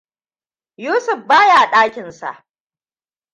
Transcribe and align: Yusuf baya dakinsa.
Yusuf 0.77 1.25
baya 1.27 1.61
dakinsa. 1.71 2.43